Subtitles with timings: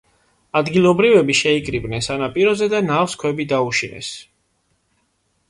[0.59, 4.11] ადგილობრივები შეიკრიბნენ სანაპიროზე და ნავს ქვები დაუშინეს.